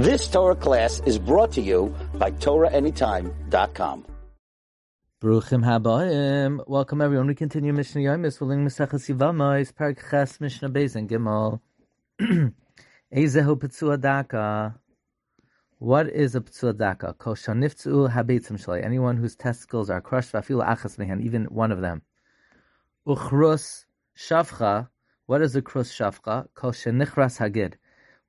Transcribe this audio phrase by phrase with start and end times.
[0.00, 4.06] This Torah class is brought to you by TorahAnytime.com.
[5.20, 6.66] Bruchim habayim.
[6.66, 7.26] Welcome everyone.
[7.26, 8.40] We continue Mishnah Yomis.
[8.40, 11.60] We're learning Maseches Yevamos, Perek Ches, Mishnah Beis, and Gimel.
[12.18, 14.74] Ezehu Petzu Daka.
[15.80, 17.12] What is a Petzu Daka?
[17.12, 18.82] Kol Shaniftu Habetzim Shalei.
[18.82, 22.00] Anyone whose testicles are crushed, Vafil Achas Mehan, even one of them.
[23.06, 23.84] Uchrus
[24.16, 24.88] Shavcha.
[25.26, 26.46] What is a Krus Shavcha?
[26.54, 27.74] Kol Shenichras Hagid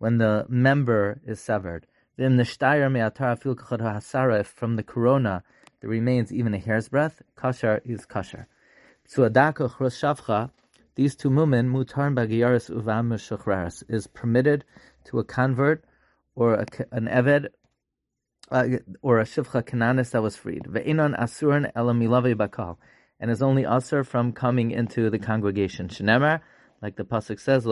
[0.00, 1.86] when the member is severed.
[2.16, 5.44] Then the shtayr me'atar afil hasara, if from the corona
[5.80, 8.46] there remains even a hair's breadth, kashar is kashar.
[9.06, 10.50] Suadaka shavcha,
[10.94, 14.64] these two mumen, mutarn bagiyaris uvam shuchraris, is permitted
[15.04, 15.84] to a convert
[16.34, 17.48] or a, an eved
[18.50, 18.64] uh,
[19.02, 20.62] or a shivcha kananis that was freed.
[20.64, 22.78] Ve'inon asuran elamilavi bakal,
[23.20, 25.88] and is only asur from coming into the congregation.
[25.88, 26.40] Shenemar,
[26.82, 27.64] like the pasuk says,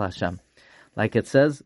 [0.00, 0.40] Hashem.
[0.96, 1.62] Like it says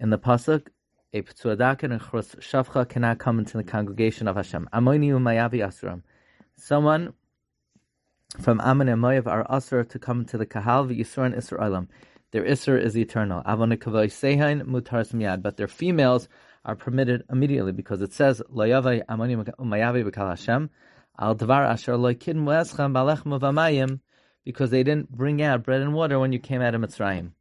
[0.00, 0.68] in the pasuk,
[1.12, 4.68] a pitzuadaka and chras shavcha cannot come into the congregation of Hashem.
[4.72, 6.02] Amoni umayavi asram,
[6.56, 7.14] Someone
[8.40, 11.88] from Ammon and Moav are asur to come to the kahal v'yisuran isur olam.
[12.30, 13.42] Their isur is eternal.
[13.44, 15.40] Avonekavoi sehain mutars miyad.
[15.40, 16.28] But their females
[16.64, 20.68] are permitted immediately because it says, Layavai amoni umayavi b'kal Hashem
[21.18, 24.00] al dvar asher vamayim,
[24.44, 27.32] because they didn't bring out bread and water when you came out of Mitzrayim.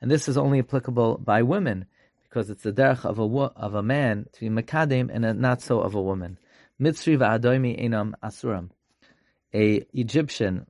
[0.00, 1.86] And this is only applicable by women,
[2.24, 5.80] because it's the derech of a of a man to be makadim and not so
[5.80, 6.38] of a woman.
[6.80, 8.70] Mitzri va'adoimi enam asuram.
[9.54, 10.66] A Egyptian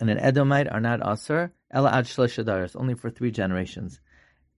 [0.00, 4.00] and an Edomite are not asur, ela ad shloshadaris, only for three generations.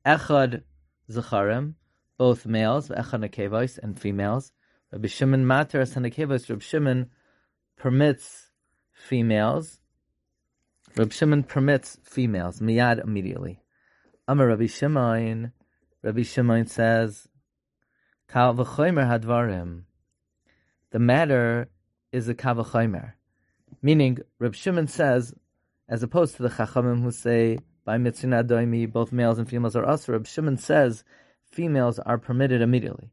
[0.06, 0.62] Echad
[1.10, 1.74] zacharim,
[2.16, 4.52] both males, echad and females.
[4.90, 7.10] Rabbi Shimon Matar Sanakevos, Rabbi Shimon
[7.76, 8.48] permits
[8.90, 9.80] females.
[10.96, 13.60] Rabbi Shimon permits females, miyad immediately.
[14.26, 15.52] Amar Rabbi Shimon,
[16.02, 17.28] Rabbi Shimon says,
[18.28, 19.82] Kal v'choymer hadvarim.
[20.90, 21.68] The matter
[22.10, 23.12] is a kal v'choymer.
[23.82, 25.34] Meaning, Rabbi Shimon says,
[25.86, 29.86] as opposed to the Chachamim who say, by mitzvah doimi, both males and females are
[29.86, 31.04] us, Rabbi Shimon says,
[31.44, 33.10] females are permitted immediately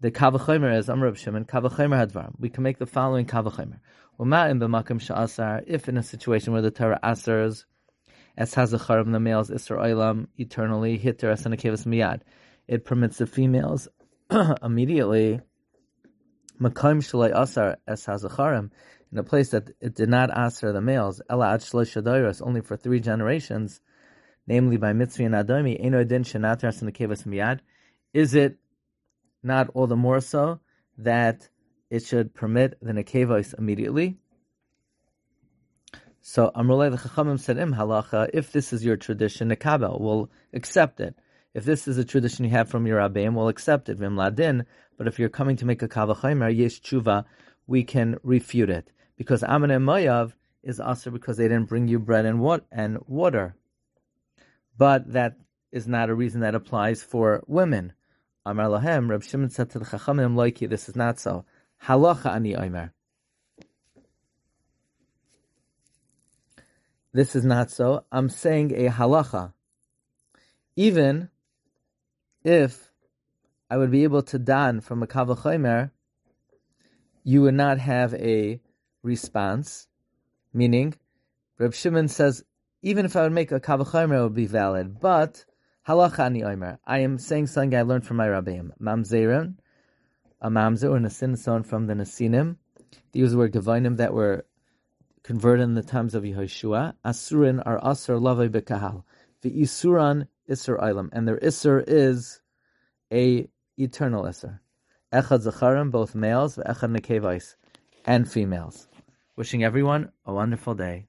[0.00, 2.32] the kavachomer is Amr Shimon kavachomer hadvarim.
[2.38, 3.80] We can make the following kavachomer.
[4.18, 5.64] Uma'im b'makim sha'asar.
[5.66, 7.64] If in a situation where the Torah asers
[8.36, 12.22] as has the males isra olam eternally hitter as kevas miyad,
[12.66, 13.88] it permits the females
[14.62, 15.40] immediately.
[16.58, 21.20] Makim shalei asar as has in a place that it did not aser the males
[21.28, 23.80] ela ad shlosh only for three generations,
[24.46, 27.60] namely by mitzvah and adomi eno din shenater as kevas miyad.
[28.14, 28.59] Is it
[29.42, 30.60] not all the more so
[30.98, 31.48] that
[31.90, 34.16] it should permit the nekevos immediately.
[36.20, 41.00] So Amrulay the Chachamim said im halacha, if this is your tradition, nekabel will accept
[41.00, 41.14] it.
[41.54, 44.66] If this is a tradition you have from your Rabbeim, we'll accept it, vim ladin.
[44.96, 47.24] But if you're coming to make a kavachaymer, yesh tshuva,
[47.66, 48.92] we can refute it.
[49.16, 53.56] Because Ammon and Moav is also because they didn't bring you bread and water.
[54.76, 55.36] But that
[55.72, 57.94] is not a reason that applies for women.
[58.46, 61.44] Amar Lahem, Reb Shimon said to the Chachamim, Loiki, this is not so.
[61.84, 62.92] Halacha ani omer.
[67.12, 68.04] This is not so.
[68.10, 69.52] I'm saying a halacha.
[70.76, 71.28] Even
[72.44, 72.92] if
[73.68, 75.90] I would be able to dan from a kavachomer,
[77.24, 78.60] you would not have a
[79.02, 79.88] response.
[80.52, 80.94] Meaning,
[81.58, 82.44] Reb Shimon says,
[82.82, 84.98] even if I would make a kavachomer, it would be valid.
[85.00, 85.44] But
[85.90, 86.78] Halacha ani omer.
[86.86, 88.70] I am saying something I learned from my rabbeim.
[88.80, 89.56] Mamzerin,
[90.40, 92.58] a mamzer or nasin son from the nesinim.
[93.10, 94.46] These were gavainim that were
[95.24, 96.94] converted in the times of Yehoshua.
[97.04, 99.02] Asurin are asur lavai bekahal.
[99.40, 102.40] The isuran isur ilam, and their isur is
[103.12, 104.60] a eternal isur.
[105.12, 107.56] Echad zacharim, both males, echad nekevais,
[108.04, 108.86] and females.
[109.34, 111.08] Wishing everyone a wonderful day.